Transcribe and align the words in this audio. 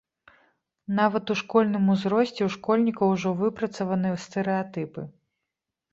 Нават 0.99 1.25
у 1.35 1.35
школьным 1.41 1.85
узросце 1.95 2.31
ў 2.31 2.49
школьнікаў 2.55 3.07
ужо 3.19 3.37
выпрацаваны 3.45 4.09
стэрэатыпы. 4.25 5.01